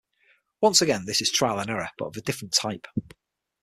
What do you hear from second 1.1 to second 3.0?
is "trial and error", but of a different type.